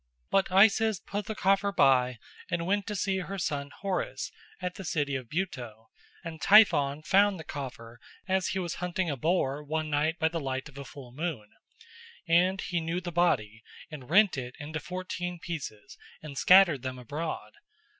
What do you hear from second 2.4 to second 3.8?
and went to see her son